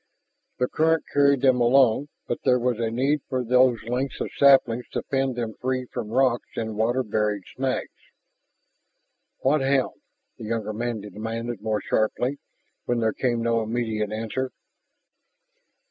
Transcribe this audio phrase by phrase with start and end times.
[0.57, 4.81] The current carried them along, but there was a need for those lengths of sapling
[4.93, 7.93] to fend them free from rocks and water buried snags.
[9.41, 10.01] "What hound?"
[10.39, 12.39] the younger man demanded more sharply
[12.85, 14.49] when there came no immediate answer.